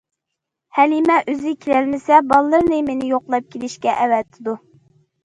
ھەلىمە 0.77 1.17
ئۆزى 1.33 1.51
كېلەلمىسە، 1.65 2.17
بالىلىرىنى 2.31 2.79
مېنى 2.87 3.11
يوقلاپ 3.11 3.53
كېلىشكە 3.57 3.95
ئەۋەتىدۇ. 4.07 4.57